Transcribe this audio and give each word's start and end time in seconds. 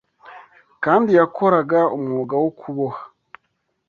kandi 0.83 1.09
yakoraga 1.19 1.79
umwuga 1.95 2.35
wo 2.43 2.49
kuboha 2.59 3.01